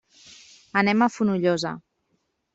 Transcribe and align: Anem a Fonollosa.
Anem 0.81 1.03
a 1.05 1.09
Fonollosa. 1.17 1.75